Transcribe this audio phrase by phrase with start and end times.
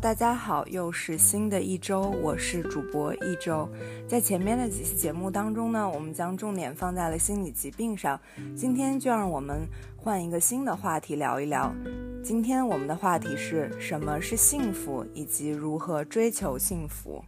[0.00, 3.68] 大家好，又是新的一周，我是主播一周。
[4.06, 8.18] 在前面的几期节目当中呢，我们将重点放在了心理疾病上。
[8.56, 9.66] 今天就让我们
[9.96, 11.74] 换一个新的话题聊一聊。
[12.22, 17.24] 今天我们的话题是什么是幸福，以及如何追求幸福。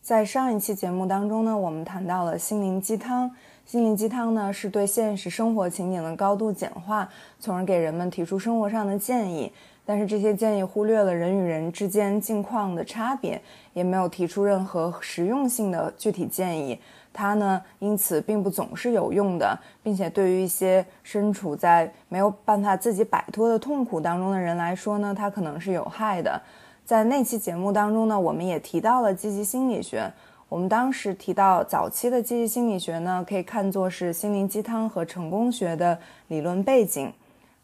[0.00, 3.32] 在上一期节目当中呢，我们谈到了心灵鸡汤。
[3.70, 9.52] 心灵鸡汤呢，是对现实生活情景的高度简化，从而给人们提出生活上的建议。
[9.86, 13.40] 但是这些建议忽略了人与人之间境况的差别，
[13.72, 16.76] 也没有提出任何实用性的具体建议。
[17.12, 26.42] 它呢，因此并不总是有用的，并且对于一些身处在没有办法自己摆脱的痛苦当中的人来说呢，它可能是有害的。
[26.84, 30.12] 在那期节目当中呢，我们也提到了积极心理学。
[30.50, 37.12] 我们当时提到，早期的积极心理学呢，可以看作是心灵鸡汤和成功学的理论背景。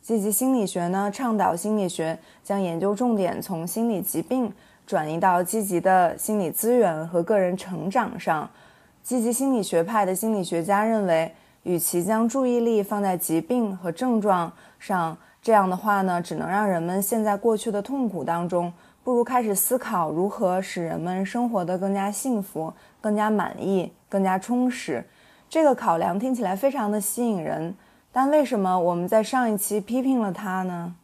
[0.00, 4.52] 积极心理学呢，倡导心理学将研究重点从心理疾病
[4.86, 8.48] 转移到积极的心理资源和个人成长上。
[9.03, 18.72] 积极心理学派的心理学家认为，与其将注意力放在疾病和症状上，这样的话呢，只能让人们陷在过去的痛苦当中。
[19.06, 25.04] 不如开始思考如何使人们生活得更加幸福、更加满意、更加充实。
[25.48, 27.72] 这个考量听起来非常的吸引人，
[28.10, 30.96] 但为什么我们在上一期批评了它呢？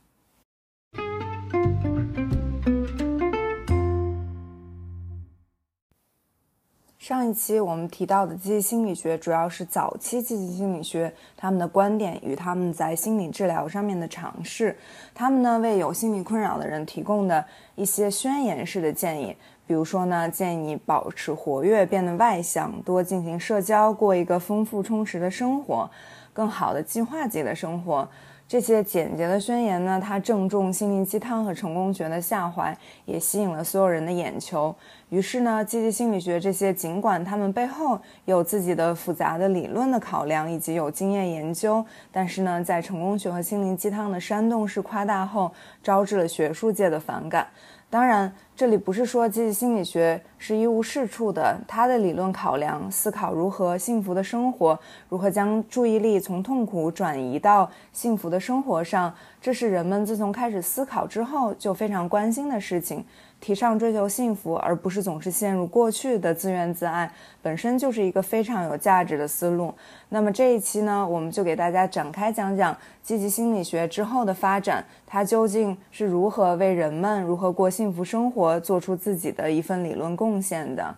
[7.02, 14.78] 上一期我们提到的积极心理学，主要是早期积极心理学他们的观点与他们在心理治疗上面的尝试。
[15.12, 17.44] 他们呢为有心理困扰的人提供的
[17.74, 19.36] 一些宣言式的建议，
[19.66, 25.90] 比如说呢建议你保持活跃，变得外向，多进行社交，过一个丰富充实的生活，
[26.32, 28.08] 更好的计划自己的生活。
[28.48, 34.74] 这些简洁的宣言呢，它正中心灵鸡汤和成功学的下怀，也吸引了所有人的眼球。
[35.08, 45.50] 于是呢，积极心理学这些尽管他们背后有自己的复杂的理论的考量以及有经验研究，但是呢，在成功学和心灵鸡汤的煽动式夸大后，
[45.82, 47.46] 招致了学术界的反感。
[47.88, 51.58] 当然，这里不是说积极心理学是一无是处的。
[51.66, 63.04] 它的理论考量、思考如何幸福的生活，如何将注意力从痛苦转移到幸福的生活上，这是人们自从开始思考之后就非常关心的事情。
[63.40, 67.10] 提倡追求幸福，而不是总是陷入过去的自怨自艾，
[67.42, 69.74] 本身就是一个非常有价值的思路。
[70.10, 80.96] 那么这一期呢，我们就给大家展开讲讲积极心理学之后的发展，它究竟是如何为人们如何过幸福生活做出自己的一份理论贡献的。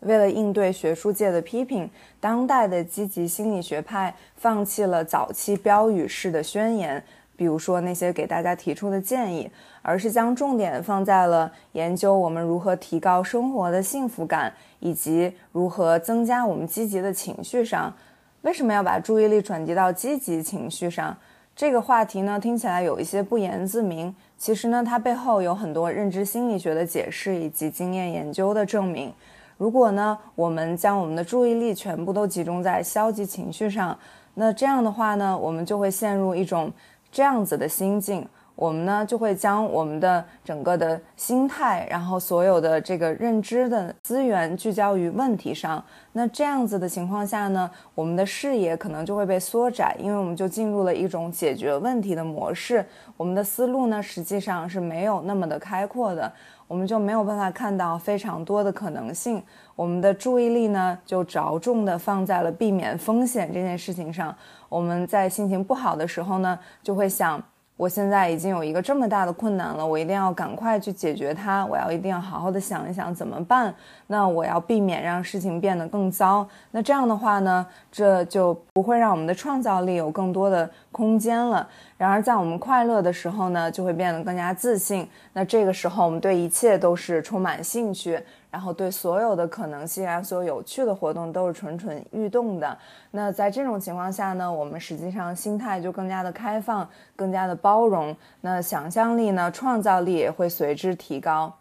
[0.00, 7.04] 为了应对学术界的批评，当代的积极心理学派放弃了早期标语式的宣言，
[7.36, 9.50] 比如说那些给大家提出的建议，
[9.82, 17.94] 而是将重点放在了研究我们如何提高生活的幸福感，以及如何增加我们积极的情绪上。
[18.42, 21.14] 为什么要把注意力转移到积极情绪上？
[21.58, 24.14] 这个话题呢，听起来有一些不言自明。
[24.36, 29.12] 其实呢，它背后有很多认知心理学的解释以及经验研究的证明。
[29.56, 33.98] 如果呢，我们将我们的注意力全部都集中在消极情绪上，
[34.34, 36.72] 那这样的话呢，我们就会陷入一种
[37.10, 38.24] 这样子的心境。
[38.58, 45.82] 我们呢就会将我们的整个的心态，然后所有的这个认知的资源聚焦于问题上。
[46.10, 52.84] 那这样子的情况下呢，我们的视野可能就会被缩窄，因为我们就进入了一种解决问题的模式。
[53.16, 56.32] 我们的思路呢实际上是没有那么的开阔的，
[56.66, 59.40] 我们就没有办法看到非常多的可能性。
[59.76, 64.34] 我们的注意力呢就着重的放在了避免风险这件事情上。
[64.68, 67.40] 我们在心情不好的时候呢，就会想。
[67.78, 71.64] 我现在已经有一个这么大的困难了，我一定要赶快去解决它。
[71.64, 73.72] 我要一定要好好的想一想怎么办。
[74.08, 76.44] 那我要避免让事情变得更糟。
[76.72, 81.68] 那这样的话呢，这就不会让我们的创造力有更多的空间了。
[81.96, 85.08] 然而，在我们快乐的时候呢，就会变得更加自信。
[85.32, 88.20] 那这个时候，我们对一切都是充满兴趣。
[88.50, 92.76] 然后对所有的可能性啊，所有有趣的活动都是蠢蠢欲动的。
[93.10, 98.16] 那在这种情况下呢，我们实际上心态就更加的开放，更加的包容。
[98.40, 101.52] 那想象力呢，创造力也会随之提高。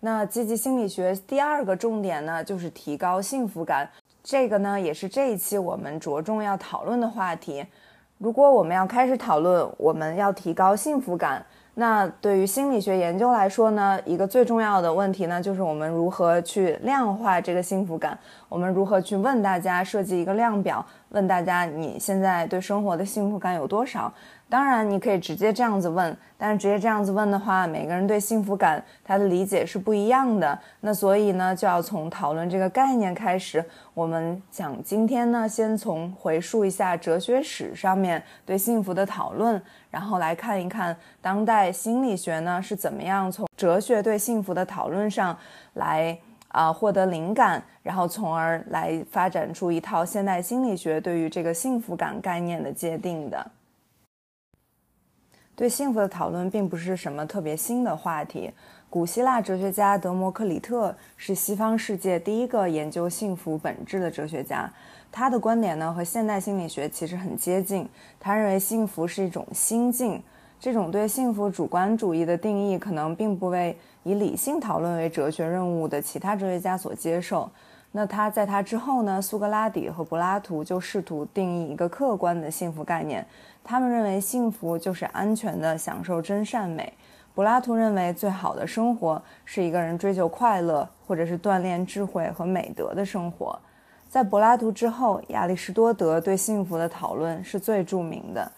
[0.00, 3.88] 那积极心理学第二个重点呢，就是提高幸福感。
[4.22, 7.64] 这个呢，也是这一期我们着重要讨论的话题。
[8.18, 11.44] 如果我们要开始讨论我们要提高幸福感，
[11.76, 18.16] 那对于心理学研究来说呢，一个最重要的问题呢，就是我们如何去量化这个幸福感。
[18.48, 24.12] 我们如何去问大家设计一个量表，问大家你现在对生活的幸福感有多少？
[24.54, 30.56] 当然，你可以直接这样子问，但是直接这样子问的话，每个人对幸福感他的理解是不一样的。
[30.78, 33.64] 那所以呢，就要从讨论这个概念开始。
[33.94, 39.60] 我们想今天呢，先从回溯一下哲学史上面对幸福的讨论，
[39.90, 45.36] 然后来看一看当代心理学呢是怎么样从哲学对幸福的讨论上
[45.72, 46.16] 来
[46.46, 53.44] 啊获得灵感，然后从而来发展出一套现代心理学对于这个幸福感概念的界定的。
[55.56, 58.50] 对幸福的讨论并不是什么特别新的话题。
[58.90, 64.70] 古希腊哲学家德谟克里特是西方世界第一个研究幸福本质的哲学家。
[65.12, 67.88] 他的观点呢和现代心理学其实很接近。
[68.18, 70.22] 他认为幸福是一种心境。
[70.58, 77.50] 这种对幸福主观主义的定义可能并不为以理性讨论为哲学任务的其他哲学家所接受。
[77.92, 79.22] 那他在他之后呢？
[79.22, 83.24] 苏格拉底和柏拉图就试图定义一个客观的幸福概念。
[83.64, 86.92] 他们认为幸福就是安全的享受真善美。
[87.34, 93.58] 柏拉图认为最好的生活是一个人追求快乐，或者是锻炼智慧和美德的生活。
[94.08, 98.52] 在柏拉图之后，亚里士多德对幸福的讨论是最著名的。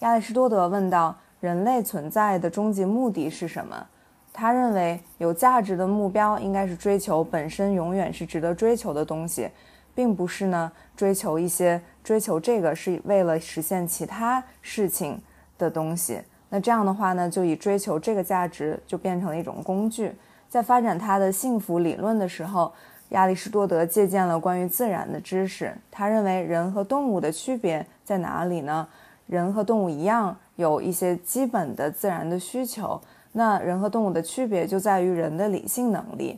[0.00, 3.84] 亚里士多德问道：人类存在的终极目的是什么？
[4.32, 9.50] 他认为有价值的目标应该是追求本身永远是值得追求的东西，
[9.92, 15.20] 并不是呢追求一些追求这个是为了实现其他事情
[15.58, 16.20] 的东西。
[16.48, 20.12] 那这样的话呢，就以追求这个价值就变成了一种工具。
[20.48, 22.72] 在发展他的幸福理论的时候，
[23.10, 25.72] 亚里士多德借鉴了关于自然的知识。
[25.90, 28.88] 他认为人和动物的区别在哪里呢？
[29.28, 33.00] 人和动物一样有一些基本的自然的需求。
[33.32, 36.36] 那人和动物的区别就在于人的理性能力。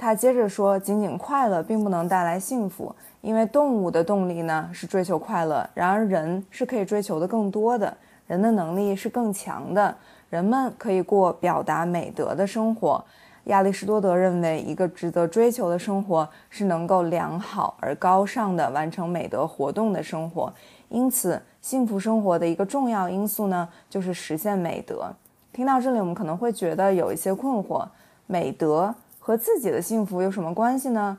[0.00, 7.94] 他接着说，仅仅快乐并不能带来幸福，因为动物的动力呢是追求快乐，然而人是可以追求的更多的，
[8.26, 9.94] 人的能力是更强的，
[10.30, 13.04] 人们可以过表达美德的生活。
[13.44, 20.50] 亚里士多德认为，一个值得追求的生活是能够良好而高尚的完成美德活动的生活。
[20.88, 25.12] 因此，幸福生活的一个重要因素呢，就是实现美德。
[25.52, 27.86] 听到这里，我们可能会觉得有一些困惑：
[28.26, 31.16] 美德和自己的幸福有什么关系呢？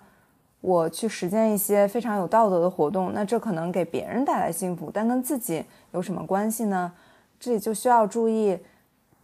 [0.59, 5.63] 我去实践一些非常有道德的活动，那这可能给别人带来幸福，但跟自己
[5.93, 6.91] 有什么关系呢？
[7.39, 8.59] 这里就需要注意，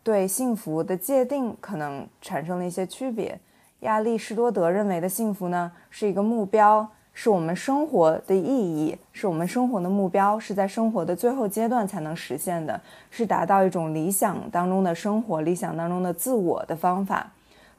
[0.01, 3.39] 对幸福的界定可能产生了一些区别。
[3.81, 6.87] 亚里士多德认为的幸福呢，是一个目标。
[7.19, 17.31] 是我们生活的意义，是我们生活的目标，是在生活的最后阶段才能实现的，是达到一种理想当中的生活、理想当中的自我的方法。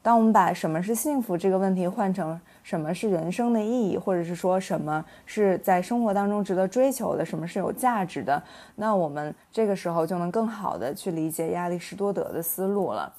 [0.02, 8.42] 当我们把什么是幸福这个问题换成什么是人生的意义，或者是说什么是在生活当中值得追求的，什么是有价值的，
[8.76, 13.12] 那我们这个时候就能更好的去理解亚里士多德的思路了。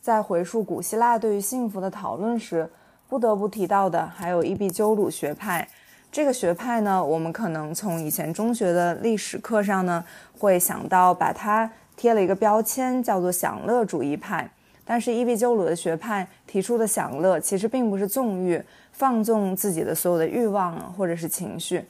[0.00, 2.68] 在回溯古希腊对于幸福的讨论时。
[3.08, 5.68] 不得不提到的还有伊壁鸠鲁学派，
[6.10, 10.02] 这个学派呢，我们可能从以前中学的历史课上呢，
[10.38, 14.50] 会想到把它贴了一个标签，叫做享乐主义派。
[14.84, 18.62] 但是伊壁鸠鲁的学派提出的享乐，其实并不是纵欲、
[18.92, 21.84] 放纵自己的所有的欲望或者是情绪。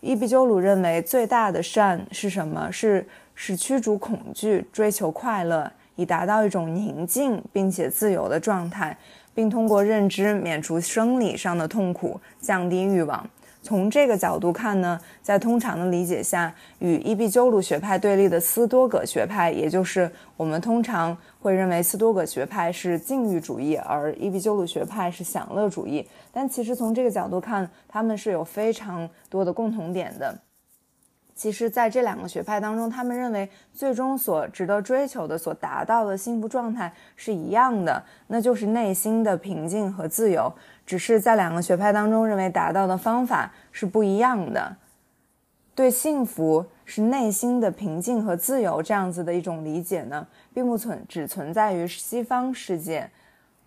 [0.00, 2.70] 伊壁鸠鲁认为最大的善是什么？
[2.70, 8.96] 是是驱逐恐惧，追求快乐，以达到一种宁静并且自由的状态。
[9.34, 13.28] 并通过认知免除生理上的痛苦，降低欲望。
[13.66, 26.06] 从这个角度看呢，在通常的理解下，与伊壁鸠鲁学派对立的斯多葛学派，也就是我们通常会认为斯多葛学派是禁欲主义，而伊壁鸠鲁学派是享乐主义。
[26.32, 30.38] 但其实从这个角度看，他们是有非常多的共同点的。
[31.34, 40.50] 其实，在这两个学派当中，他们认为最终所值得追求的、所达到的幸福状态是一样的，那就是内心的平静和自由。
[40.86, 44.76] 只是在两个学派当中，认为达到的方法是不一样的。
[45.74, 53.10] 对幸福是内心的平静和自由这样子的一种理解呢，并不存只存在于西方世界。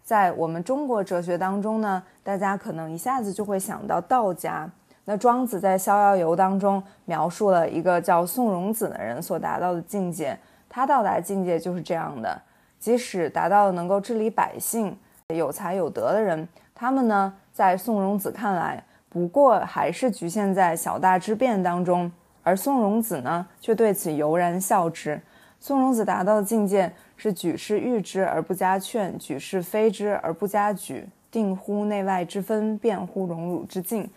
[0.04, 4.68] 在我们中国哲学当中呢，大家可能一下子就会想到道家。
[5.06, 10.36] 那庄子在《逍遥游》当中描述了一个叫宋荣子的人所达到的境界，
[10.68, 12.42] 他到达境界就是这样的。
[12.80, 14.98] 即使达到了能够治理百姓、
[15.28, 16.48] 有才有德的人，
[16.80, 22.10] 他们呢，在宋荣子看来，不过还是局限在小大之变当中，
[22.42, 25.22] 而宋荣子呢，却对此悠然笑之。
[25.60, 34.10] 宋荣子达到的境界是举世誉之而不加劝，举世非之而不加沮，定乎内外之分，辨乎荣辱之境。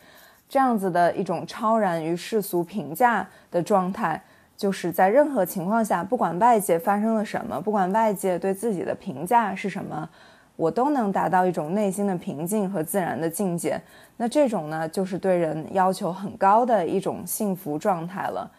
[0.49, 4.23] 这样子的一种超然于世俗评价的状态，
[4.57, 10.09] 就是在任何情况下，不管外界发生了什么，不管外界对自己的评价是什么，
[10.57, 13.81] 我都能达到一种内心的平静和自然的境界。
[14.17, 18.51] 那这种呢，就是对人要求很高的一种幸福状态了。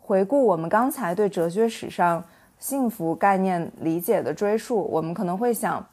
[0.00, 2.24] 回顾我们刚才对哲学史上
[2.58, 5.84] 幸福概念理解的追溯，我们可能会想。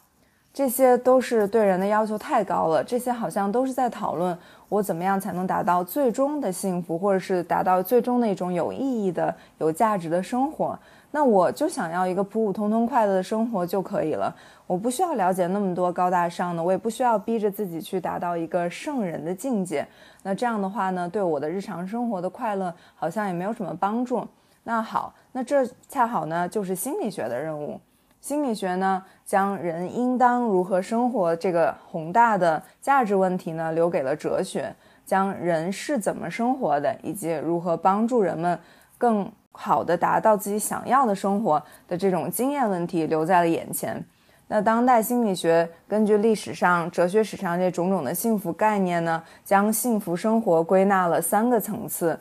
[0.54, 4.36] 这些都是对人的要求太高了，这些好像都是在讨论
[4.70, 10.80] 我怎么样才能达到最终的幸福，或者是达到最终的一种有意义的、有价值的生活。
[11.18, 14.32] 那我就想要一个普普通通快乐的生活就可以了，
[14.68, 19.84] 我不需要了解那么多高大上的，我也不需要逼着自己去达到一个圣人的境界。
[20.22, 24.24] 那这样的话呢，对我的日常生活的快乐好像也没有什么帮助。
[24.62, 27.82] 那好，那这恰好呢就是心理学的任务。
[28.22, 34.72] 心理学呢，将人应当如何生活这个宏大的价值问题呢，留给了哲学；
[35.04, 38.60] 将人是怎么生活的，以及如何帮助人们
[39.00, 44.02] 更好的达到自己想要的生活的这种经验问题，留在了眼前。
[44.48, 52.18] 那当代心理学根据历史上、哲学史上这种种的幸福概念呢，将幸福生活归纳了三个层次。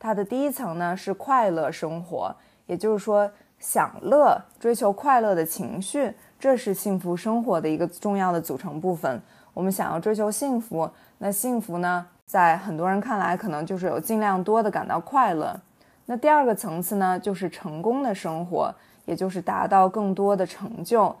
[0.00, 2.34] 它的第一层呢是快乐生活，
[2.66, 3.30] 也就是说。
[3.60, 9.20] 享乐、追求快乐的情绪，这是幸福生活的一个重要的组成部分。
[9.52, 15.60] 我们想要追求幸福，那幸福呢，在很多人看来，可能就是有尽量多的感到快乐。
[16.10, 18.74] 那第二个层次呢，就是成功的生活，
[19.04, 21.14] 也就是达到更多的成就。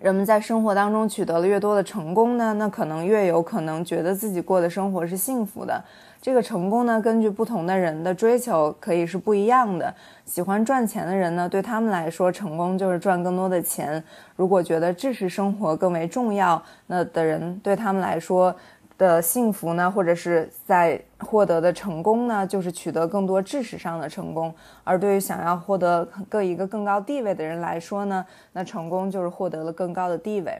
[0.00, 5.82] 人们在生活当中取得了越多的成功呢，那可能越有可能觉得自己过的生活是幸福的。
[6.20, 9.92] 这个成功呢，根据不同的人的追求可以是不一样的。
[10.24, 14.00] 喜欢赚钱的人呢，对他们来说，成功就是赚更多的钱。
[14.36, 18.54] 如果觉得知识生活更为重要，那的人对他们来说。
[19.02, 24.48] 的幸福呢，或者是在获得的成功呢，就是取得更多知识上的成功；
[24.84, 30.56] 而对于想要获得各一个更高地位的人来说呢，那成功就是获得了更高的地位。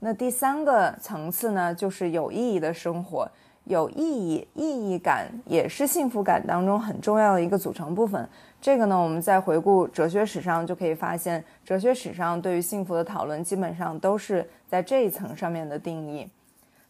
[0.00, 3.26] 那第三个层次呢，就是有意义的生活，
[3.64, 8.28] 有意义、意义感也是幸福感当中很重要的一个组成部分。
[8.60, 16.28] 这个呢，我们在回顾哲学史上就可以发现，哲学史上对于幸福的讨论基本上都是在这一层上面的定义。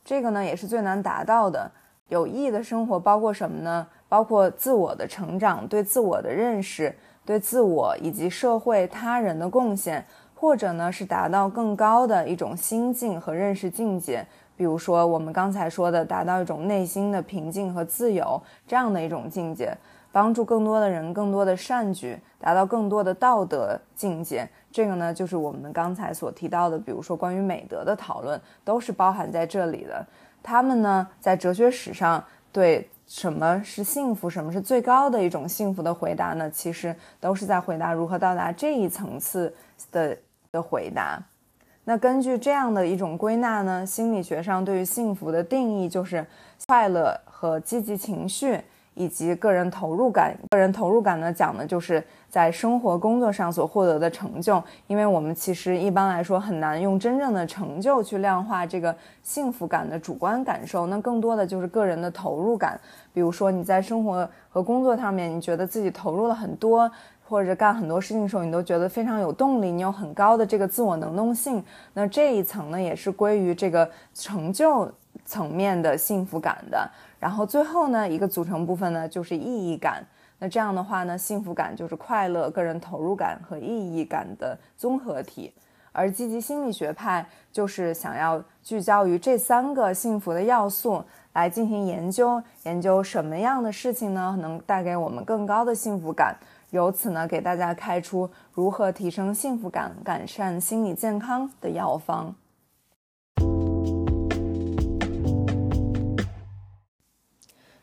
[0.04, 1.70] 这个呢也是最难达到的。
[2.08, 3.86] 有意义的生活包括什么呢？
[4.08, 6.92] 包括自我的成长、对自我的认识、
[7.24, 10.04] 对自我以及社会他人的贡献，
[10.34, 14.26] 或者呢是达到更高的一种心境和认识境界。
[14.56, 19.72] 比如说我们刚才说的，达到一种内心的平静和自由这样的一种境界。
[20.12, 24.48] 帮助更多的人，更多的善举，达到更多的道德境界。
[24.72, 30.06] 这个呢，就是我们刚才所提到的，比如说关于美德的讨论，都是包含在这里的。
[30.42, 36.50] 他们呢，在哲学史上对什么是幸福，什么是最高的一种幸福的回答呢？
[36.50, 39.54] 其实都是在回答如何到达这一层次
[39.92, 40.16] 的
[40.52, 41.22] 的回答。
[41.84, 46.24] 那根据这样的一种归纳呢，心理学上对于幸福的定义就是
[46.66, 48.60] 快乐和积极情绪。
[48.94, 54.62] 以及个人投入感，个人投入感呢，讲的就是在生活工作上所获得的成就。
[54.86, 62.78] 因为我们其实一般来说很难用真正的成就去量化这个幸福感的主观感受，那更多的就是个人的投入感。
[63.12, 66.90] 比如说你在生活和工作上面，你觉得自己投入了很多，
[67.26, 71.62] 或者干很多事情的时候，你都觉得非常有动力，你有很高的这个自我能动性。
[71.94, 74.90] 那这一层呢，也是归于这个成就
[75.24, 76.90] 层面的幸福感的。
[77.20, 80.04] 然后最后呢，一个组成部分呢就是意义感。
[80.40, 85.52] 那这样的话呢，幸福感就是快乐、个人投入感和意义感的综合体。
[85.92, 96.36] 而积极心理学派就是想要聚焦于这三个幸福的要素来进行研究，研究什么样的事情呢能带给我们更高的幸福感，
[96.70, 102.34] 由此呢给大家开出如何提升幸福感、改善心理健康的药方。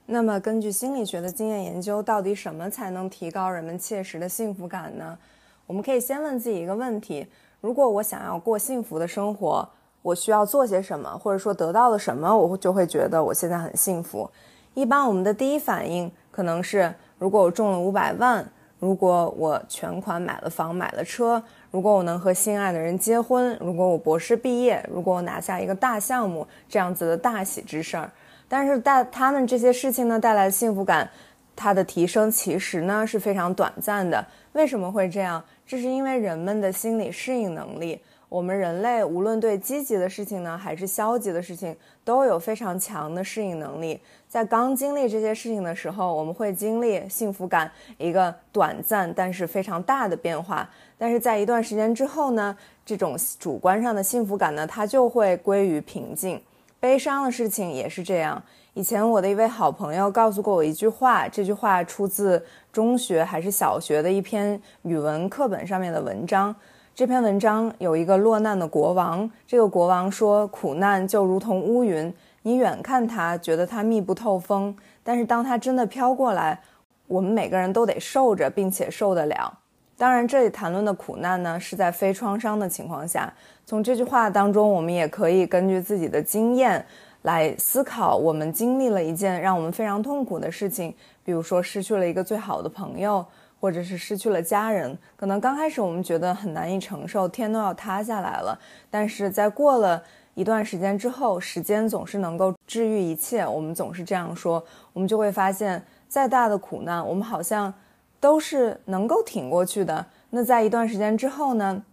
[0.10, 5.18] 那么，根据心理学的经验研究，到底什么才能提高人们切实的幸福感呢？
[5.66, 7.28] 我们可以先问自己一个问题：
[7.60, 9.68] 如果我想要过幸福的生活，
[10.02, 14.30] 我需要做些什么，或者说得到了什么，我就会觉得我现在很幸福。
[14.76, 18.50] 一般我们的第一反应可能是：如果我中了五百万，
[18.80, 28.10] 如果我全款买了房、买了车，如果我能和心爱的人结婚，如果我博士毕业，如果我拿下一个大项目，这样子的大喜之事儿。
[28.48, 31.10] 但是带他们这些事情呢带来的幸福感，
[31.56, 34.26] 它的提升其实呢是非常短暂的。
[34.54, 35.44] 为什么会这样？
[35.66, 38.00] 这是因为人们的心理适应能力。
[38.30, 41.74] 我们人类无论对积极的事情呢，还是消极的事情，
[42.04, 43.98] 都有非常强的适应能力。
[44.28, 50.70] 在刚经历这些事情的时候，我们会经历幸福感一个短暂但是非常大的变化。
[50.98, 56.42] 但是在一段时间之后呢，这种主观上的幸福感呢，它就会归于平静。
[56.88, 58.42] 悲伤的事情也是这样。
[58.74, 62.42] 以前我的一位好朋友告诉过我一句话，这句话出自
[62.72, 66.56] 中学还是小学的一篇语文课本上面的文章。
[66.96, 72.14] 这篇文章有一个落难的国王，这个国王说：“苦难就如同乌云，
[72.44, 76.62] 你远看它，觉得它密不透风，但是当它真的飘过来，
[77.08, 79.60] 我们每个人都得受着，并且受得了。”
[79.98, 83.34] 当然，这里谈论的苦难呢，是在非创伤的情况下。
[83.66, 86.86] 从这句话当中，我们也可以根据自己的经验
[87.24, 93.26] 来思考：我们经历了一件让我们非常痛苦的事情，比如说失去了一个最好的朋友。
[93.60, 98.56] 或者是失去了家人，可能刚开始我们觉得很难以承受，天都要塌下来了。
[98.92, 100.04] 但是在过了
[100.36, 103.44] 一段时间之后，时间总是能够治愈一切。
[103.48, 104.64] 我们总是这样说，
[104.94, 107.74] 我们就会发现，再大的苦难，我们好像
[108.20, 110.06] 都是能够挺过去的。
[110.30, 111.84] 那在一段时间之后呢，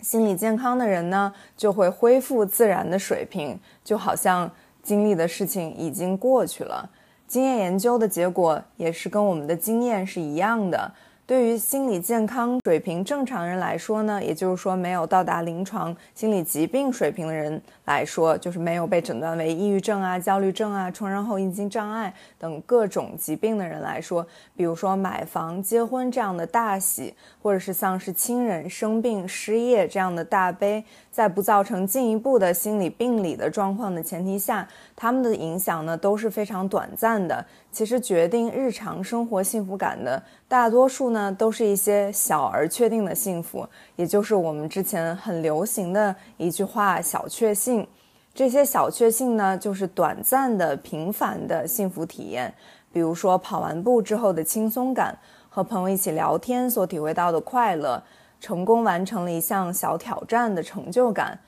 [0.00, 4.50] 心理健康的人呢，就会恢复自然的水平，就好像
[4.82, 6.90] 经历的事情已经过去了。
[7.26, 10.92] 经验研究的结果也是跟我们的经验是一样的。
[11.24, 37.44] 对于心理健康水平正常人来说呢，也就是说没有到达临床心理疾病水平的人来说，就是没有被诊断为抑郁症啊、焦虑症啊、创伤后应激障碍等各种疾病的人来说，比如说买房、结婚这样的大喜，或者是丧失亲人、生病、失业这样的大悲，在不造成进一步的心理病理的状况的前提下，他们的影响呢都是非常短暂的。
[37.70, 47.81] 其实决定日常生活幸福感的大多数呢，都是一些小而确定的幸福，也就是我们之前很流行的一句话“小确幸”。
[48.34, 52.52] 这些小确幸呢，就是短暂的、平凡的幸福体验，
[52.90, 55.18] 比如说跑完步之后的轻松感，
[55.50, 58.02] 和朋友一起聊天所体会到的快乐，
[58.40, 61.38] 成功完成了一项小挑战的成就感，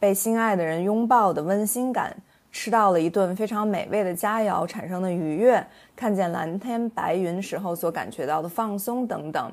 [0.00, 2.16] 被心爱的人拥抱的温馨感。
[2.50, 9.52] 吃到了一顿非常美味的佳肴产生的愉悦，看见蓝天白云时候所感觉到的放松等等。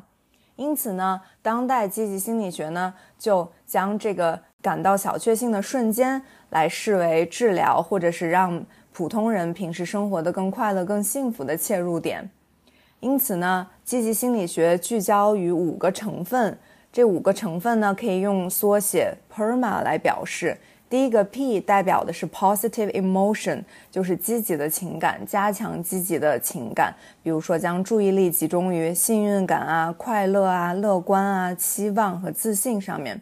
[0.57, 12.29] 因此呢，当代积极心理学呢就将这个感到小确幸的瞬间来视为治疗或者是让普通人平时生活的更快乐、更幸福的切入点。
[12.99, 16.57] 因此呢，积极心理学聚焦于五个成分，
[16.91, 20.57] 这五个成分呢可以用缩写 PERMA 来表示。
[20.89, 33.21] 第一个 P 代表的是 positive emotion，就是积极的情感，加强积极的情感，比如说将注意力集中于幸运感啊、快乐啊、乐观啊、期望和自信上面。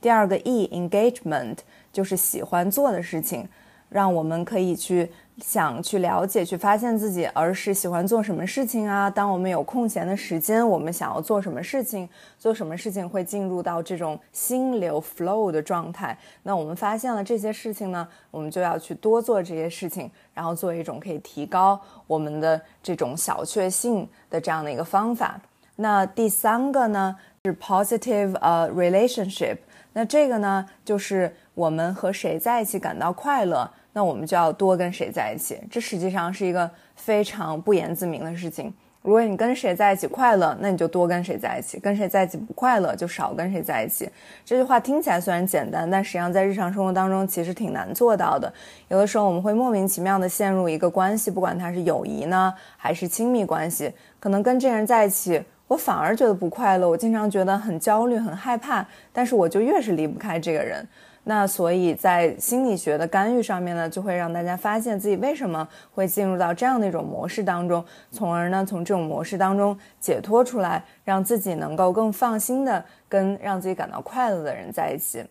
[0.00, 1.58] 第二个 E engagement
[1.94, 3.48] 就是喜欢做的事情，
[3.88, 5.10] 让我们可以去。
[5.38, 9.10] 想去了解、去发现自己儿时喜欢做什么事情啊？
[9.10, 12.08] 当我们有空闲的时间，我们想要做什么事情？
[12.38, 16.16] 做什么事情会进入到这种心流 flow 的状态？
[16.44, 25.40] 那我们发现了这些事情呢，我们就要去多做这些事情，然后做一种可以提高我们的这种小确幸的这样的一个方法。
[25.74, 29.56] 那第三个呢是 positive 呃 relationship，
[29.92, 33.70] 那这个呢就是我们和谁在一起感到快乐。
[33.92, 38.74] 那我们就要多跟谁在一起，这实际上是一个非常不言自明的事情。
[39.02, 44.10] 如果你跟谁在一起快乐，那你就多跟谁在一起；跟谁在一起不快乐，就少跟谁在一起。
[44.44, 48.52] 这句话听起来虽然简单，但实际上在日常生活当中其实挺难做到的。
[48.88, 60.84] 有的时候我们会莫名其妙的陷入一个关系，不管它是友谊呢，还是亲密关系，可能跟这个人在一起，我反而觉得不快乐，我经常觉得很焦虑、很害怕，但是我就越是离不开这个人。
[61.24, 75.24] 那所以，在心理学的干预上面呢，就会让大家发现自己为什么会进入到这样的一种模式当中，从而呢，从这种模式当中解脱出来，让自己能够更放心的跟让自己感到快乐的人在一起。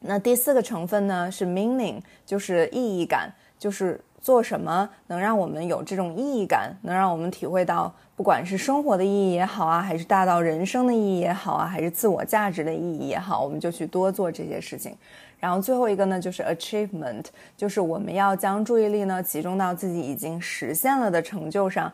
[0.00, 4.00] 那第四个成分呢，是 meaning，就是意义感，就是。
[4.20, 14.94] 做什么能让我们有这种意义感，能让我们体会到，不管是生活的意义也好啊，还是大到人生的意义也好啊，还是自我价值的意义也好，我们就去多做这些事情。
[15.38, 17.24] 然后最后一个呢，就是 achievement，
[17.56, 21.90] 就是我们要将注意力呢集中到自己已经实现了的成就上。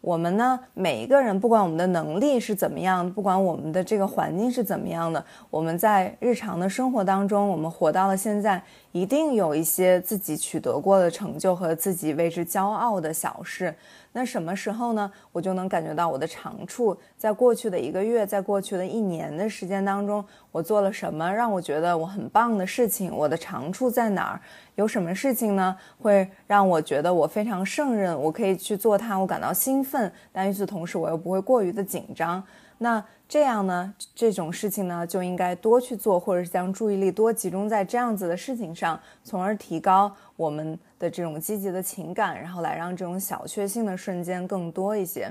[0.00, 13.74] 我们呢，每一个人，不管我们的能力是怎么样，不管我们的这个环境是怎么样的，我们在日常的生活当中，我们活到了现在，一定有一些自己取得过的成就和自己为之骄傲的小事。
[14.18, 15.08] 那什么时候呢？
[15.30, 16.98] 我就能感觉到我的长处。
[17.16, 23.14] 在过去的一个月，在过去的一年的时间当中，我做了什么让我觉得我很棒的事情？
[23.14, 24.40] 我的长处在哪儿？
[24.74, 25.76] 有什么事情呢？
[26.00, 30.10] 会让我觉得我非常胜任，我可以去做它，我感到兴奋。
[30.32, 32.42] 但与此同时，我又不会过于的紧张。
[32.78, 33.92] 那这样呢？
[34.14, 45.30] 这种事情呢，就应该多去做，或者是将注意力多集中在这样子的事情上，从而提高我们的这种积极的情感，然后来让这种小确幸的瞬间更多一些。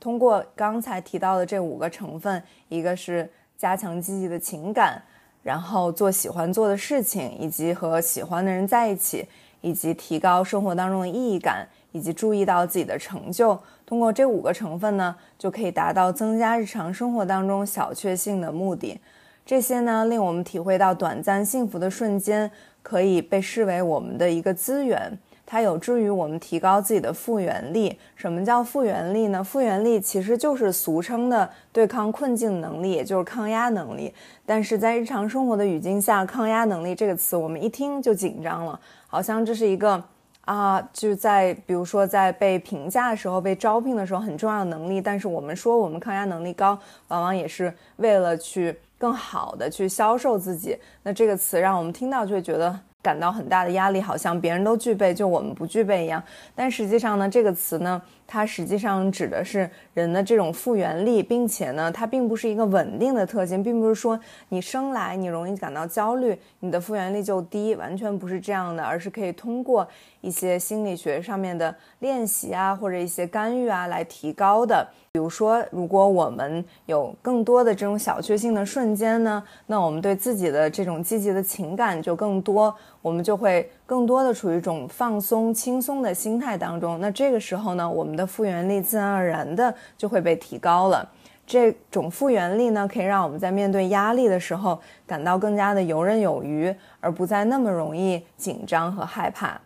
[0.00, 5.02] 通过刚才提到的这五个成分，一个是加强积极的情感，
[5.42, 9.26] 然后做喜欢做的事情，以及和喜欢的人在一起，
[9.60, 11.66] 以及提高生活当中的意义感。
[11.92, 19.00] 以及注意到自己的成就，通过这五个成分呢，就可以达到增加日常生活当中小确幸的目的。
[19.46, 22.50] 这些呢，令我们体会到短暂幸福的瞬间，
[22.82, 27.98] 可以被视为我们的一个资源，它有助于我们提高自己的复原力。
[28.14, 29.42] 什么叫复原力呢？
[29.42, 34.12] 复原力其实就是俗称的对抗困境能力，也就是抗压能力。
[34.44, 40.04] 但是在日常生活的语境下，抗压能力这个词，我们一听就紧张了，好像这是一个。
[40.48, 50.78] 啊，就在比如说在被评价的时候、被招聘的时候很重要的能力，但是我们说我们抗压能力高，往往也是为了去更好的去销售自己。
[51.02, 52.80] 那这个词让我们听到就会觉得。
[53.00, 56.22] 感到很大的压力，好像别人都具备，就我们不具备一样。
[56.54, 69.86] 但实际上呢，这个词呢，它实际上指的是人的这种复原力，并且呢，它并不是一个稳定的特性，并不是说你生来你容易感到焦虑，你的复原力就低，完全不是这样的，而是可以通过
[70.20, 74.86] 一些心理学上面的练习啊，或者一些干预啊来提高的。
[75.10, 87.00] 比如说，如果我们有更多的这种小确幸的瞬间呢，那我们对自己的这种积极的情感就更多，我们就会更多的处于一种放松、轻松的心态当中。
[87.00, 91.08] 那这个时候呢，我们的复原力自然而然的就会被提高了。
[91.46, 99.58] 这种复原力呢，可以让我们在面对压力的时候感到更加的游刃有余，而不再那么容易紧张和害怕。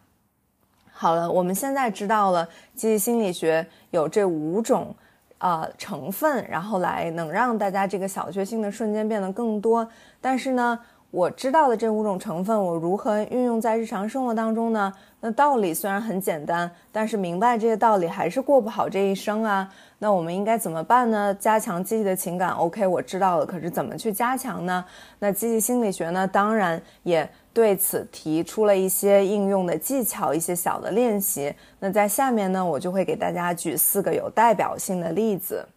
[1.03, 4.95] 好了，我们现在知道了积极心理学有这五种。
[5.39, 9.85] 呃，成分，然后来能让大家这个小确幸的瞬间变得更多。
[10.21, 10.79] 但是呢，
[11.11, 14.93] 我知道的这五种成分，我如何运用在日常生活当中呢？
[15.19, 19.69] 那道理虽然很简单，但是明白这些道理还是过不好这一生啊。
[20.03, 21.33] 那我们应该怎么办呢？
[21.39, 23.47] 加强积极的情感，OK，我知道了。
[23.47, 24.85] 可是怎么去加强呢？
[25.21, 26.27] 那积极心理学呢？
[26.27, 27.31] 当然也。
[27.55, 31.55] 对此提出了一些应用的技巧，一些小的练习。
[31.81, 35.69] 那在下面呢，我就会给大家举四个有代表性的例子。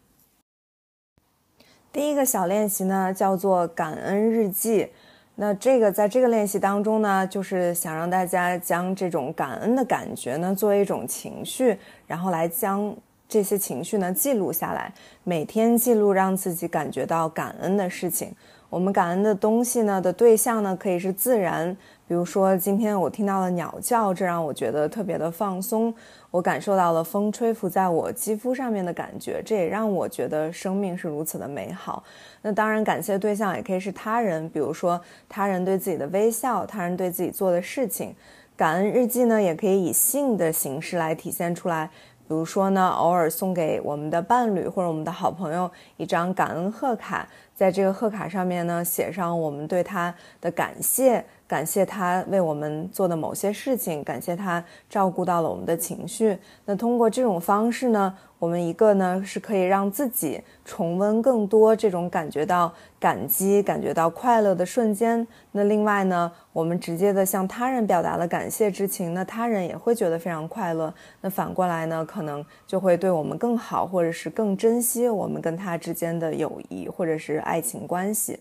[1.92, 4.90] 第一个小练习呢，叫做感恩日记。
[5.36, 12.96] 那这个在这个练习当中呢，就是想让大家将这种感恩的感觉呢，作为一种情绪，然后来将
[13.28, 18.34] 这些情绪呢记录下来，每天记录让自己感觉到感恩的事情。
[18.70, 21.76] 我们感恩的东西呢的对象呢，可以是自然，
[22.08, 25.94] 比如说今天我听到了鸟叫，这让我觉得特别的放松。
[26.30, 32.04] 我感受到了风吹拂在我肌肤上面的感觉，这也让我觉得生命是如此的美好。
[32.42, 38.14] 那当然，感谢对象也可以是他人，比如说他人对自己的微笑，他人对自己做的事情。
[38.58, 41.90] 感恩日记呢，也可以以信的形式来体现出来。
[42.28, 51.24] 比如说呢，偶尔送给我们的伴侣或者我们的好朋友一张感恩贺卡，在这个贺卡上面呢，写上我们对他的感谢。
[51.48, 56.36] 感谢他为我们做的某些事情，感谢他照顾到了我们的情绪。
[56.66, 65.28] 那通过这种方式呢，我们一个呢是可以让自己重温更多这种感觉到感激、感觉到快乐的瞬间。
[65.52, 70.94] 那另外呢，我们直接的向他人表达了感谢之情，那他人也会觉得非常快乐。
[71.22, 78.40] 那反过来呢，可能就会对我们更好，或者是更珍惜我们跟他之间的友谊或者是爱情关系。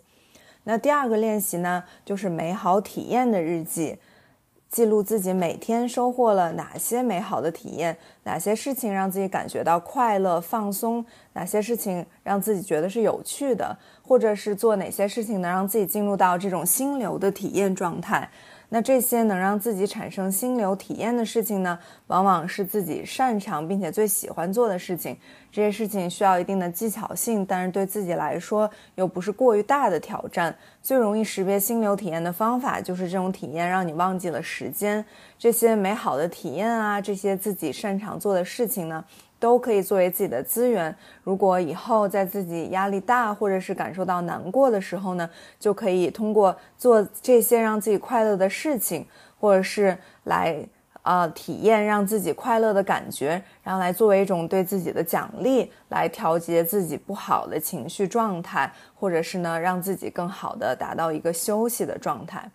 [0.64, 3.96] 那第二个练习呢，就是美好体验的日记，
[4.74, 18.28] 记录自己每天收获了哪些美好的体验，哪些事情让自己感觉到快乐、放松，哪些事情让自己觉得是有趣的，或者是做哪些事情能让自己进入到这种心流的体验状态。
[18.70, 25.16] 那这些能让自己产生心流体验的事情呢，往往是自己擅长并且最喜欢做的事情。
[25.52, 30.56] 这些事情需要一定的技巧性，但是对自己来说又不是过于大的挑战。
[30.82, 35.04] 最容易识别心流体验的方法就是这种体验让你忘记了时间。
[35.38, 39.04] 这些美好的体验啊，这些自己擅长做的事情呢？
[39.38, 40.94] 都可以作为自己的资源。
[41.22, 45.28] 如果以后在自己压力大或者是感受到难过的时候呢，
[45.60, 49.06] 就可以通过做这些让自己快乐的事情，
[49.38, 50.66] 或者是来
[51.02, 62.50] 呃体验让自己快乐的感觉，然后来作为一种对自己的奖励，来调节自己不好的情绪状态，或者是呢让自己更好的达到一个休息的状态。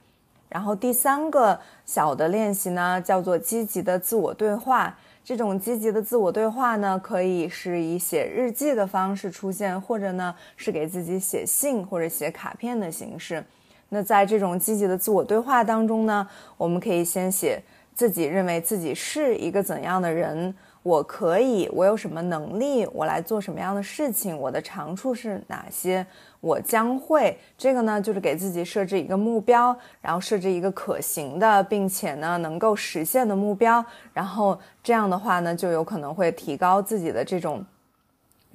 [0.48, 4.98] 然后第三个小的练习呢，叫做积极的自我对话。
[5.30, 13.46] 这种积极的自我对话呢，可以是以写日记的方式出现，或者呢是给自己写信或者写卡片的形式。
[13.89, 17.62] 那在这种积极的自我对话当中呢，我们可以先写
[17.94, 20.52] 自己认为自己是一个怎样的人。
[20.82, 26.04] 我可以，我有什么能力，我来做什么样的事情，我的长处是哪些？
[26.39, 37.65] 我将会，这个呢，就是给自己设置一个目标，然后设置一个可行的，并且呢能够实现的目标，然后这样的话呢，就有可能会提高自己的这种。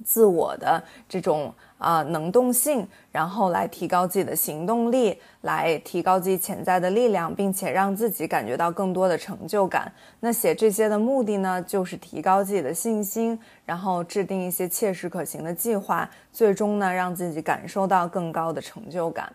[0.03, 9.91] 自我的这种啊能动性，然后来提高自己的行动力，来提高自己潜在的力量，并且让自己感觉到更多的成就感。
[10.19, 19.31] 那写这些的目的呢，就是提高自己的信心，然后制定一些切实可行的计划，最终呢让自己感受到更高的成就感。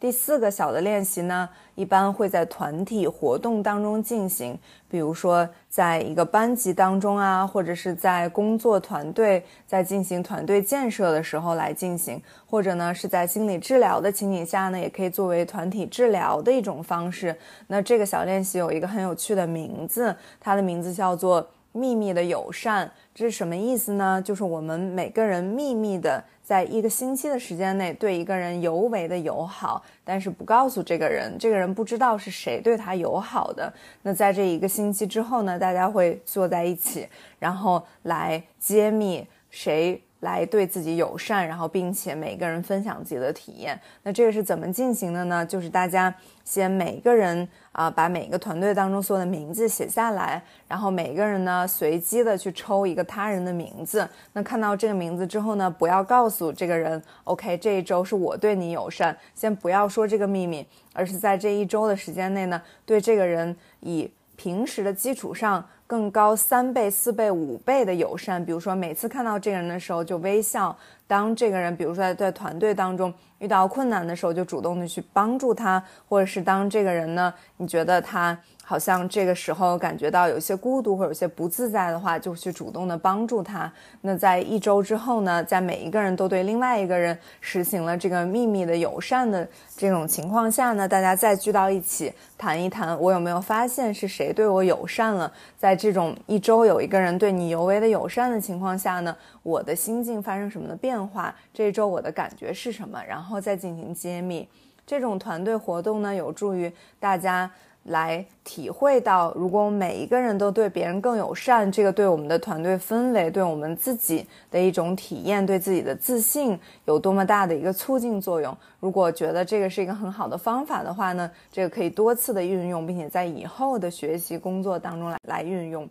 [0.00, 4.58] 第四个小的练习呢，一般会在团体活动当中进行，
[4.88, 17.36] 比如说在一个班级当中啊，或者是在工作团队在进行团队建设的时候来进行，或者呢是在心理治疗的情景下呢，也可以作为团体治疗的一种方式。
[17.66, 22.90] 那这个小练习有一个很有趣的名字，它的名字叫做“秘密的友善”。
[23.14, 24.22] 这是什么意思呢？
[24.24, 26.24] 就是我们每个人秘密的。
[26.50, 33.72] 在一个星期的时间内，对一个人尤为的友好，但是不告诉这个人，这个人不知道是谁对他友好的。
[34.02, 37.06] 那在这一个星期之后呢，大家会坐在一起，
[37.38, 40.02] 然后来揭秘谁。
[40.20, 43.78] 来对自己友善，然后并且每个人分享自己的体验。
[44.02, 45.44] 那这个是怎么进行的呢？
[45.44, 54.08] 就是大家先每个人啊，把每个团队当中所有的名字写下来，然后每个人呢随机的去抽一个他人的名字。
[54.32, 65.62] 那看到这个名字之后呢，不要告诉这个人，OK，这一周是我对你友善，先不要说这个秘密，而是在这一周的时间内呢，对这个人以平时的基础上。
[65.90, 70.74] 更高三倍、四倍、五倍的友善，比如说每次看到这个人的时候就微笑。
[71.08, 78.38] 当这个人，比如说在团队当中遇到困难的时候，就主动的去帮助他，或者是当这个人呢，你觉得他。
[78.70, 83.68] 好像这个时候感觉到有些孤独或者有些不自在的话，就去主动的帮助他。
[84.02, 89.44] 那在一周之后呢，在每一个人都对另外一个人实行了这个秘密的友善的
[89.76, 95.32] 这种情况下呢，大家再聚到一起谈一谈，我有没有发现是谁对我友善了？
[95.58, 101.34] 在这种一周有一个人对你尤为的友善的情况下呢，我的心境发生什么的变化？
[101.52, 103.02] 这一周我的感觉是什么？
[103.04, 104.48] 然后再进行揭秘。
[104.86, 107.50] 这种团队活动呢，有助于大家。
[107.90, 118.56] 来体会到，如果每一个人都对别人更友善，这个对我们的团队氛围，对我们自己的一种体验，对自己的自信有多么大的一个促进作用。
[118.78, 125.88] 如果觉得这个是一个很好的方法的话呢，这个可以多次的运用，并且在以后的学习工作当中来来运用。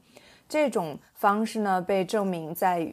[0.47, 2.91] 这种方式呢，被证明在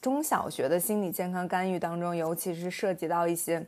[0.00, 3.64] 中小学的心理健康干预当中，尤其是涉及到一些。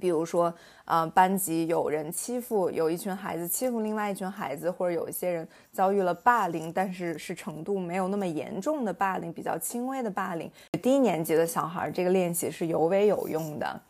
[0.00, 0.52] 比如说，
[0.84, 10.50] 啊，班级有人欺负，有一群孩子欺负另外一群孩子，或者有一些人遭遇了霸凌，但是是程度没有那么严重的霸凌，比较轻微的霸凌。
[10.82, 13.80] 低年级的小孩，这个练习是尤为有用的。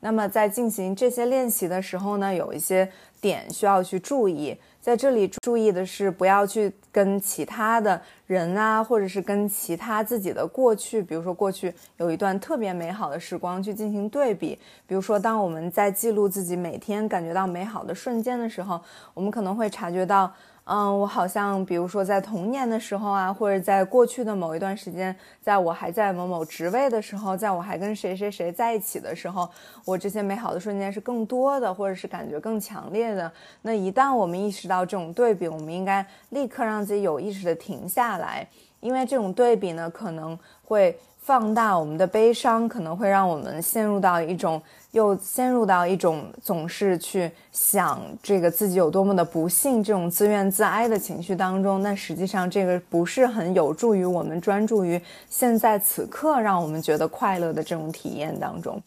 [0.00, 2.88] 那么在进行这些练习的时候呢，有一些
[3.20, 4.56] 点需要去注意。
[4.80, 14.56] 在这里注意的是，不要去跟其他的人啊，或者是跟其他自己的过去，比如说过去有一段特别美好的时光去进行对比。
[14.86, 18.80] 比如说，当我们在记录自己每天感觉到美好的瞬间的时候，
[19.12, 20.32] 我们可能会察觉到。
[20.68, 29.48] 嗯，我好像比如说在童年的时候啊，或者在过去的某一段时间，在我还在某某职位的时候，在我还跟谁谁谁在一起的时候，
[29.84, 33.30] 我这些美好的瞬间是更多的，或者是感觉更强烈的。
[33.62, 38.44] 那一旦我们意识到这种对比，我们应该立刻让自己有意识的停下来，
[38.80, 40.98] 因为这种对比呢，可能会。
[41.26, 44.62] 放大我们的悲伤，可能会让我们陷入到一种，
[44.96, 51.82] 又陷入到一种总是去想这个自己有多么的不幸，这种自怨自哀的情绪当中。
[51.82, 58.82] 那实际上这个不是很有助于我们专注于现在此刻，让我们觉得快乐的这种体验当中。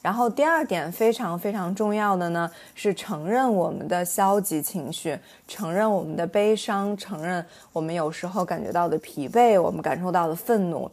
[0.00, 10.90] 然后第二点非常非常重要的呢，是承认我们的消极情绪，承认我们的悲伤，承认我们有时候感觉到的疲惫，我们感受到的愤怒。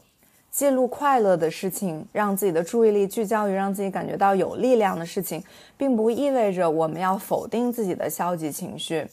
[0.51, 5.43] 记录快乐的事情，让自己的注意力聚焦于让自己感觉到有力量的事情，
[5.77, 9.07] 并不意味着我们要否定自己的消极情绪。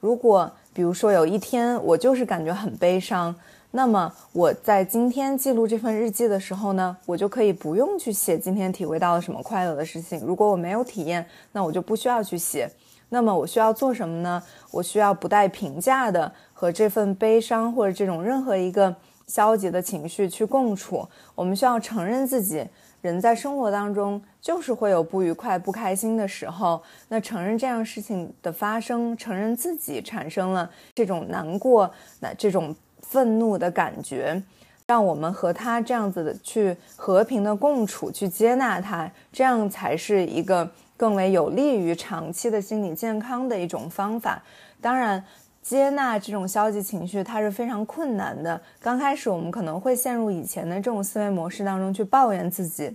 [0.00, 3.34] 如果比如说有一天我就是感觉很悲伤，
[3.70, 10.20] 那么我在今天记录这份日记的时候呢，我就可以不用去写今天体会到了什么快乐的事情。
[10.24, 12.70] 如果我没有体验，那我就不需要去写。
[13.10, 14.42] 那么我需要做什么呢？
[14.70, 18.94] 我需要不带评价的和这份悲伤或者这种任何一个
[19.28, 21.08] 消极的情绪去共处。
[21.36, 22.66] 我们需要承认自己。
[23.00, 31.88] 人在生活当中就是会有不愉快、不开心的时候，那承认这样事情的发生，承认自己产生了这种难过、
[32.18, 34.42] 那这种愤怒的感觉，
[34.84, 44.42] 让我们和他这样子的去和平的共处，去接纳他，这样才是一个更为有利于长期的心理健康的一种方法。
[44.80, 45.24] 当然，
[45.68, 48.58] 接纳这种消极情绪，它是非常困难的。
[48.80, 52.90] 刚开始，我们可能会陷入以前的这种思维模式当中，去抱怨自己，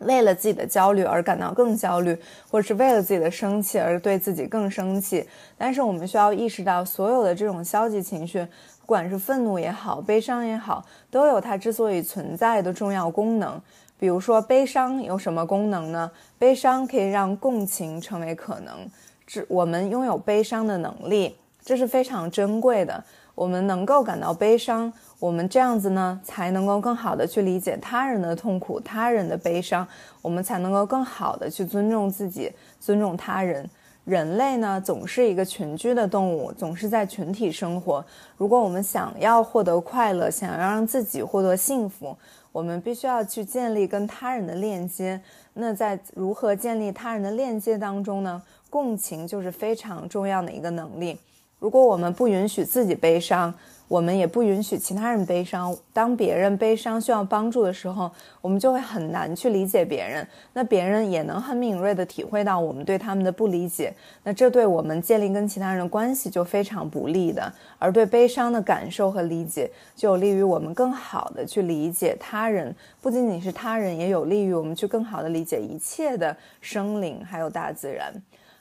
[0.00, 2.14] 为了自己的焦虑而感到更焦虑，
[2.50, 5.26] 或者是为了自己的生气而对自己更生气。
[5.56, 8.44] 但是，我们需要意识到，所有的这种消极情绪，
[8.80, 13.58] 不管是愤怒也好，悲伤也好，都有它之所以存在的重要功能。
[13.98, 16.10] 比如说，悲伤有什么功能呢？
[16.38, 18.86] 悲伤可以让共情成为可能，
[19.26, 21.38] 只我们拥有悲伤的能力。
[21.66, 23.02] 这是非常珍贵的。
[23.34, 29.86] 我们能够感到悲伤，我们这样子呢，才能够更好的去理解他人的痛苦、他人的悲伤，
[30.22, 32.50] 我们才能够更好的去尊重自己、
[32.80, 33.68] 尊重他人。
[34.04, 38.02] 人类呢，总是一个群居的动物，总是在群体生活。
[38.36, 42.16] 如果我们想要获得快乐，想要让自己获得幸福，
[42.52, 45.20] 我们必须要去建立跟他人的链接。
[45.54, 48.40] 那在如何建立他人的链接当中呢？
[48.70, 51.18] 共情就是非常重要的一个能力。
[51.66, 53.52] 如果我们不允许自己悲伤，
[53.88, 55.76] 我们也不允许其他人悲伤。
[55.92, 58.08] 当别人悲伤需要帮助的时候，
[58.40, 60.24] 我们就会很难去理解别人。
[60.52, 63.92] 那别人也能很敏锐地体会到我们对他们的不理解。
[64.22, 67.52] 那这对我们建立跟其他人的关系就非常不利的。
[67.80, 72.72] 而对悲伤的感受和理解，就有利于我们更好的去理解他人。
[73.02, 78.14] 不仅仅是他人，也有利于我们去更好的理解一切的生灵，还有大自然。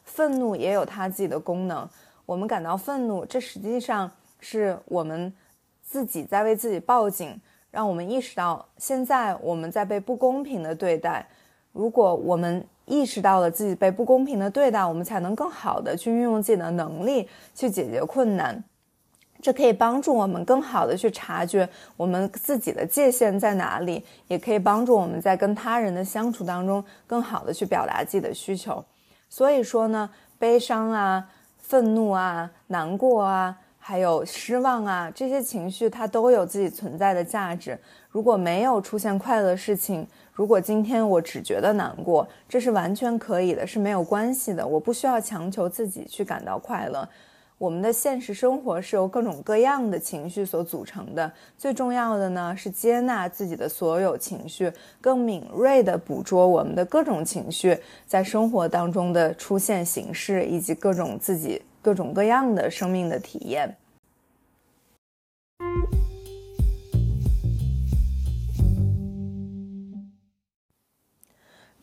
[0.04, 1.88] 愤怒也有它自己的功能。
[2.26, 4.10] 我们感到愤怒，这实际上
[4.40, 5.32] 是我们
[5.84, 11.28] 自己在为自己报警，让我们意识到现在我们在被不公平的对待。
[11.72, 18.64] 如果我们意识到了自己被不公平的对待，我们才能更好的去运用自己的能力去解决困难。
[19.42, 28.84] 这可以帮助我们更好的去察觉我们自己的界限在哪里，也可以帮助我们在跟他人的相处当中更好的去表达自己的需求。
[29.30, 30.10] 所以说呢，
[30.40, 31.30] 悲伤啊。
[31.68, 37.78] 愤怒啊，难过啊，还有失望啊，这些情绪它都有自己存在的价值。
[38.12, 44.66] 如果没有出现快乐事情，如果今天我只觉得难过，这是完全可以的，是没有关系的。
[44.66, 47.10] 我不需要强求自己去感到快乐。
[47.58, 63.74] 我们的现实生活是由各种各样的情绪所组成的，最重要的呢是接纳自己的所有情绪，更敏锐地捕捉我们的各种情绪在生活当中的出现形式，以及各种自己各种各样的生命的体验。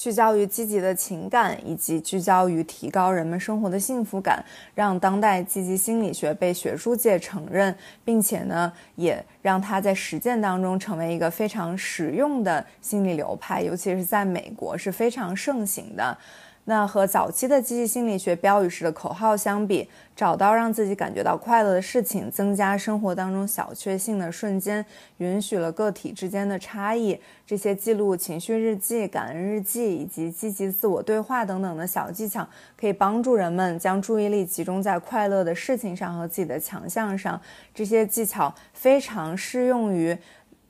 [0.02, 7.72] 聚焦于积极的情感，以及聚焦于提高人们生活的幸福感，让当代积极心理学被学术界承认，
[8.04, 16.18] 并且呢，也让它在实践当中成为一个非常实用的心理流派，尤其是在美国是非常盛行的。
[16.64, 24.85] 那和早期的积极心理学标语式的口号相比，找到让自己感觉到快乐的事情，增加生活当中小确幸的瞬间，
[25.16, 27.18] 允许了个体之间的差异。
[27.44, 32.48] 这些记录情绪日记、感恩日记以及积极自我对话等等的小技巧，
[32.81, 37.40] 可以帮助人们将注意力集中在快乐的事情上和自己的强项上。
[37.75, 40.16] 这些技巧非常适用于。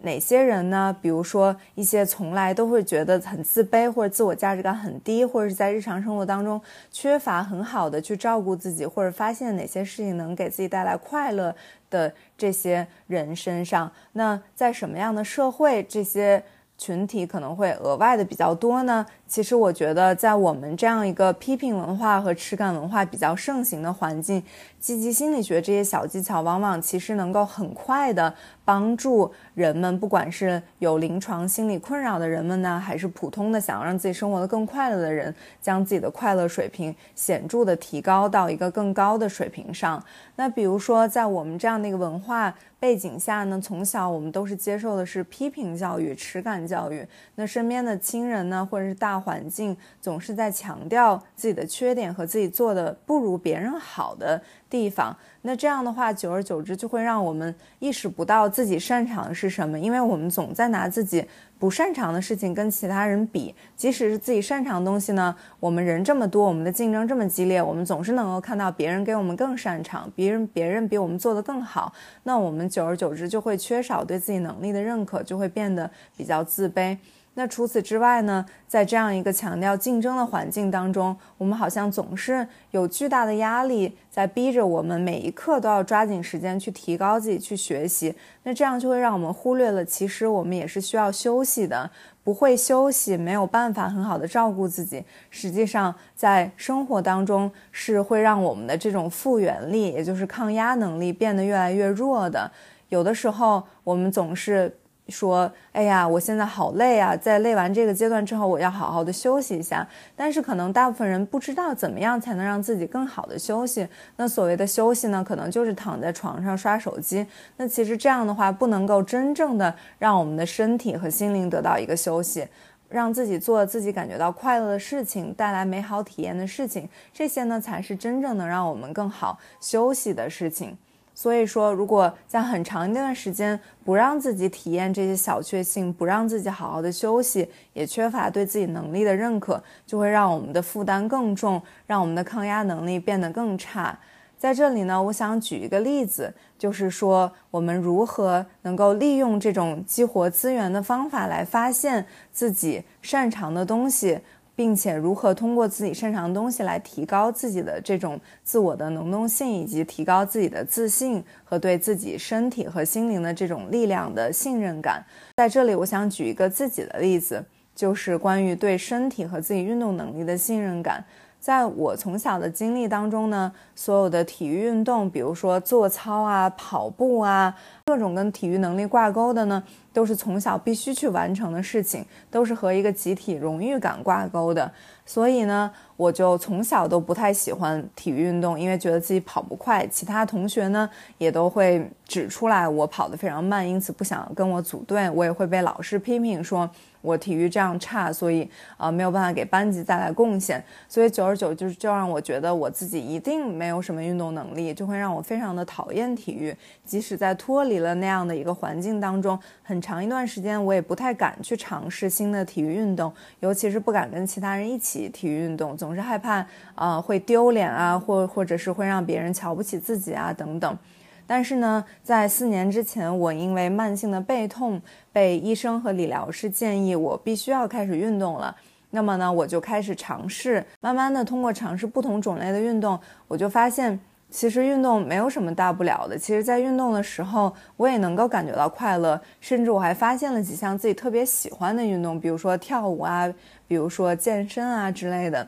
[0.02, 0.94] 哪些人呢？
[1.00, 6.60] 比如说一些从来都会觉得很自卑或者自我价值感很低，或者是在日常生活当中
[6.90, 11.54] 缺乏很好的去照顾自己，或者发现哪些事情能给自己带来快乐
[11.90, 13.90] 的这些人身上。
[14.12, 16.42] 那在什么样的社会，这些？
[16.78, 19.06] 群体可能会额外的比较多呢。
[19.28, 24.42] 其实我觉得，在我们这样一个批评文化和耻感文化比较盛行的环境，
[24.82, 40.04] 积极心理学这些小技巧，往往其实能够很快的帮助人们，不管是有临床心理困扰的人们呢，还是普通的想要让自己生活的更快乐的人，将自己的快乐水平显著的提高到一个更高的水平上。
[40.34, 47.06] 那比如说，在我们这样的一个文化背景下呢，从小我们都是接受的是批评教育、耻感教育。
[47.36, 55.14] 那身边的亲人呢，或者是大环境，总是在强调自己的缺点和自己做的不如别人好的地方。
[55.42, 61.22] 那这样的话，久而久之就会让我们意识不到自己擅长的是什么，因为我们总在拿自己
[61.58, 63.54] 不擅长的事情跟其他人比。
[63.76, 71.92] 即使是自己擅长的东西呢，我们人这么多，我们的竞争这么激烈，我们总是能够看到别人给我们更擅长，别人别人比我们做的更好。
[72.22, 76.96] 那我们久而久之就会缺少对自己能力的认可，就会变得比较自卑。
[77.34, 88.14] 那除此之外呢，在这样一个强调竞争的环境当中，我们好像总是有巨大的压力在逼着我们每一刻都要抓紧时间去提高自己去学习。
[88.42, 91.90] 那这样就会让我们忽略了，其实我们也是需要休息的。
[92.22, 102.52] 不会休息，没有办法很好的照顾自己，实际上在生活当中是会让我们的这种复原力，也就是抗压能力变得越来越弱的。
[102.90, 104.76] 有的时候我们总是。
[105.12, 107.14] 说，哎呀，我现在好累啊！
[107.14, 109.86] 在累完这个阶段之后，我要好好的休息一下。
[110.16, 113.86] 但是可能大部分人不知道怎么样才能让自己更好的休息。
[114.16, 117.26] 那所谓的休息呢，可能就是躺在床上刷手机。
[117.58, 122.48] 那其实这样的话，不能够真正的让我们的身体和心灵得到一个休息，
[122.88, 130.76] 让自己做自己感觉到快乐的事情，带来美好体验的事情，这些呢才是真正能让我们更好休息的事情。
[131.14, 143.98] 所以说，如果在很长一段时间不让自己体验这些小确幸，不让自己好好的休息，也缺乏对自己能力的认可，就会让我们的负担更重，让我们的抗压能力变得更差。
[144.38, 154.18] 在这里呢，我想举一个例子，就是说我们如何能够利用这种激活资源的方法来发现自己擅长的东西。
[154.54, 165.04] 并且如何通过自己擅长的东西来提高自己的这种自我的能动性，以及提高自己的自信和对自己身体和心灵的这种力量的信任感。
[165.36, 167.44] 在这里，我想举一个自己的例子，
[167.74, 171.02] 就是关于对身体和自己运动能力的信任感。
[171.40, 177.52] 在我从小的经历当中呢，所有的体育运动，比如说做操啊、跑步啊，
[177.92, 179.62] 各种跟体育能力挂钩的呢，
[179.92, 184.72] 都是从小必须去完成的事情，都是和一个集体荣誉感挂钩的。
[185.04, 190.88] 所以呢，我就从小都不太喜欢体育运动，因为觉得自己跑不快，其他同学呢
[191.18, 196.70] 也都会指出来我跑得非常慢，因此不想跟我组队，我也会被老师批评说。
[197.02, 206.56] 我体育这样差，所以啊没有办法给班级带来贡献，所以久而久之就让我觉得我自己一定没有什么运动能力，就会让我非常的讨厌体育。
[206.84, 220.78] 即使在脱离了那样的一个环境当中，很长一段时间我也不太敢去尝试新的体育运动，尤其是不敢跟其他人一起体育运动，总是害怕啊会丢脸啊，或或者是会让别人瞧不起自己啊等等。
[221.26, 224.80] 但是呢，在四年之前，我因为慢性的背痛，
[225.12, 228.54] 被医生和理疗师建议我必须要开始运动了。
[228.90, 233.98] 那么呢，我就开始尝试，慢慢的通过尝试不同种类的运动，我就发现，
[234.32, 236.16] 其实运动没有什么大不了的。
[236.16, 243.32] 其实，在运动的时候，我也能够感觉到快乐，甚至我还发现了几项自己特别喜欢的运动，比如说跳舞啊，
[243.68, 245.46] 比如说健身啊之类的。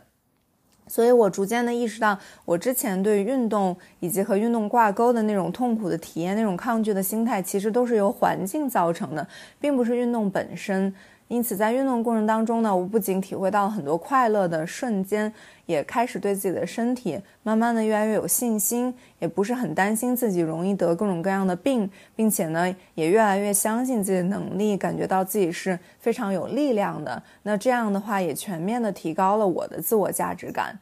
[0.86, 9.26] 所以我逐渐的意识到，我之前对运动以及和运动挂钩的那种痛苦的体验、那种抗拒的心态，其实都是由环境造成的，
[9.58, 10.94] 并不是运动本身。
[11.28, 15.32] 因此，在运动过程当中呢，我不仅体会到了很多快乐的瞬间，
[15.66, 27.20] 也开始对自己的身体慢慢的越来越有信心，也不是很担心自己容易得各种各样的病，并且呢，也越来越相信自己的能力，感觉到自己是非常有力量的。
[27.42, 30.78] 那这样的话，也全面的提高了我的自我价值感。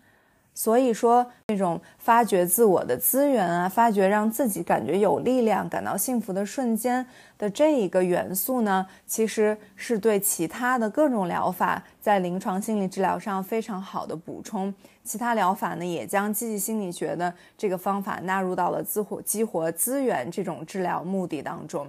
[0.54, 7.04] 所以说，那种发掘自我的资源啊，发掘让自己感觉有力量、感到幸福的瞬间
[7.38, 14.72] 的这一个元素呢，其实是对其他的各种疗法在临床心理治疗上非常好的补充。
[15.02, 21.86] 其他疗法呢，也将积极心理学的这个方法纳入到了自活激活资源这种治疗目的当中。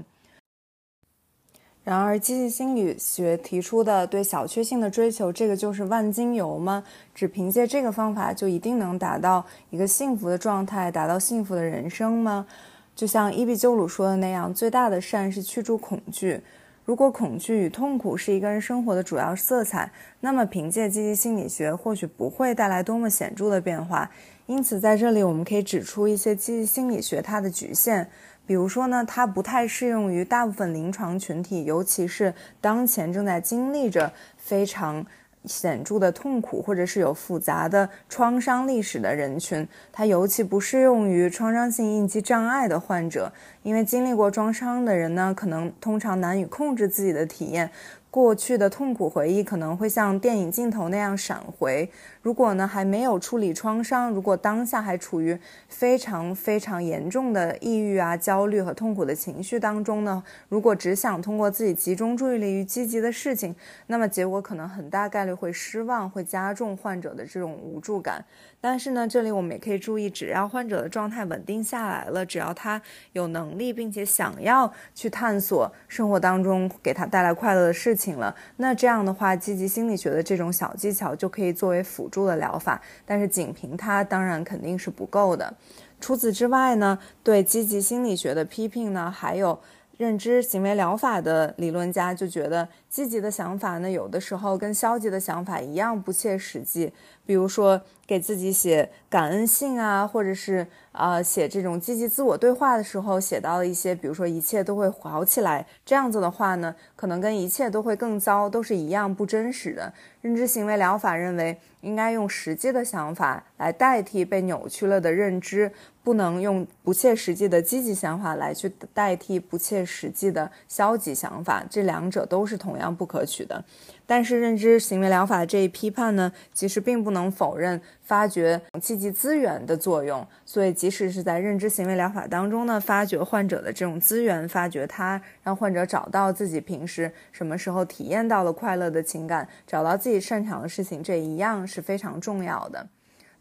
[1.83, 6.81] 然而，积极心理学提出的对小确幸的追求，这个就是万金油吗？
[7.13, 12.47] 只凭借这个方法就一定能达到一个幸福的状态，达到幸福的人生吗？
[12.95, 16.39] 就像伊壁鸠鲁说的那样，最大的善是驱逐恐惧。
[16.85, 24.09] 如果恐惧与痛苦是一个人生活的主要色彩，那么凭借积极心理学或许不会带来多么显著的变化。
[24.45, 28.09] 因此，在这里我们可以指出一些积极心理学它的局限。
[28.45, 35.05] 比如说呢，它不太适用于大部分临床群体，尤其是当前正在经历着非常
[35.45, 39.67] 显著的痛苦或者是有复杂的创伤历史的人群。
[39.91, 43.31] 它尤其不适用于创伤性应激障碍的患者，
[43.61, 47.69] 因为经历过创伤的人呢，可能通常难以控制自己的体验。
[48.09, 51.89] 过去的痛苦回忆可能会像电影镜头那样闪回。
[52.23, 63.53] 如果呢还没有处理创伤，如果当下还处于非常非常严重的抑郁啊、焦虑和痛苦的情绪当中呢，如果只想通过自己集中注意力于积极的事情，
[63.87, 68.23] 那么结果可能很大概率会失望，会加重患者的这种无助感。
[68.61, 82.79] 但是呢，这里我们也可以注意，只要患者的状态稳定下来了，只要他有能力并且想要去探索生活当中给他带来快乐的事情了，那这样的话，积极心理学的这种小技巧就可以作为辅助的疗法。
[83.05, 85.53] 但是仅凭它，当然肯定是不够的。
[85.99, 89.59] 除此之外呢，对积极心理学的批评呢，还有。
[89.95, 96.91] 认知行为疗法的理论家就觉得，积极的想法呢，有的时候跟消极的想法一样不切实际。
[97.25, 109.93] 比如说，给自己写感恩信啊，或者是啊写这种积极自我对话的时候，写到了一些，比如说一切都会好起来这样子的话呢，可能跟一切都会更糟都是一样不真实的。
[110.21, 115.71] 认知行为疗法认为，应该用实际的想法来代替被扭曲了的认知。
[116.03, 123.63] 不能用不切实际的积极想法来去代替不切实际的消极想法，这两者都是同样不可取的。
[124.05, 130.25] 但是认知行为疗法这一批判呢，其实并不能否认发掘积极资源的作用。
[130.45, 142.87] 所以，即使是在认知行为疗法当中呢，发掘患者的这种资源，发掘他，让患者找到自己平时什么时候体验到了快乐的情感，找到自己擅长的事情，这一样是非常重要的。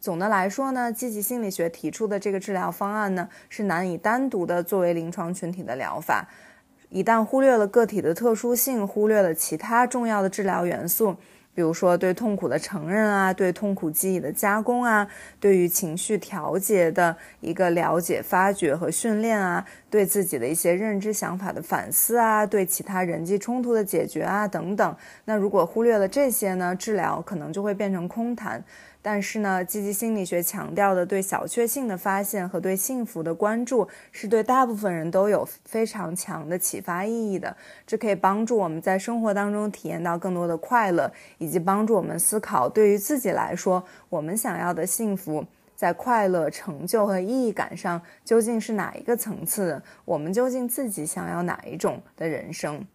[0.00, 6.28] 总的来说呢，积极心理学提出的这个治疗方案呢，是难以单独的作为临床群体的疗法。
[6.92, 11.16] 一旦忽略了个体的特殊性，忽略了其他重要的治疗元素，
[11.54, 15.08] 比如说对痛苦的承认啊，对痛苦记忆的加工啊，
[15.40, 28.62] 对于情绪调节的一个了解、发掘和训练啊，对自己的一些认知想法的反思啊，对其他人际冲突的解决啊等等，那如果忽略了这些呢，治疗可能就会变成空谈。
[29.04, 37.56] 但是呢，积极心理学强调的对小确幸的发现和对幸福的关注，是对大部分人都有非常强的启发意义的。
[37.84, 45.44] 这可以帮助我们在生活当中体验到更多的快乐，以及帮助我们思考，对于自己来说，我们想要的幸福，
[45.74, 49.82] 在快乐、成就和意义感上究竟是哪一个层次？
[50.04, 52.86] 我们究竟自己想要哪一种的人生？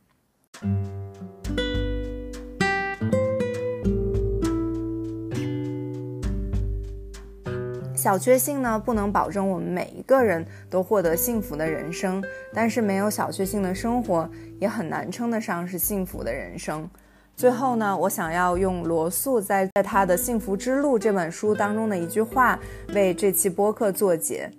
[8.08, 14.30] 小确幸呢，不能保证我们每一个人都获得幸福的人生，但是没有小确幸的生活，
[14.62, 16.90] 也很难称得上是幸福的人生。
[17.36, 22.58] 最后呢，我想要用罗素在在他的《幸福之路》这本书当中的一句话
[22.94, 24.50] 为这期播客作结。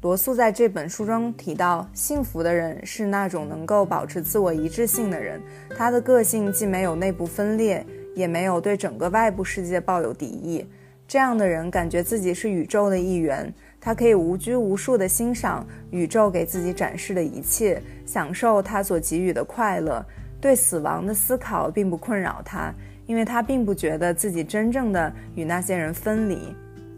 [0.00, 5.38] 罗素在这本书中提到，幸福的人是那种能够保持自我一致性的人，
[5.76, 7.84] 他的个性既没有内部分裂，
[8.16, 10.64] 也没有对整个外部世界抱有敌意。
[11.10, 20.06] 这样的人感觉自己是宇宙的一员，他可以无拘无束地欣赏宇宙给自己展示的一切，享受他所给予的快乐。
[20.40, 22.72] 对死亡的思考并不困扰他，
[23.06, 26.38] 因为他并不觉得自己真正的与那些人分离。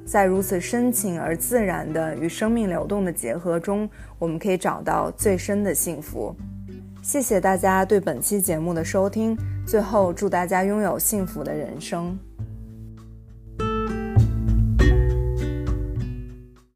[0.04, 3.88] 在如此深情而自然的与生命流动的结合中，
[4.18, 6.36] 我们可以找到最深的幸福。
[7.02, 9.34] 谢谢大家对本期节目的收听。
[9.66, 12.14] 最后，祝大家拥有幸福的人生。